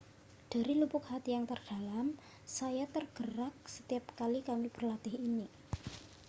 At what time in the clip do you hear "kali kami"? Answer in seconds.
4.19-4.65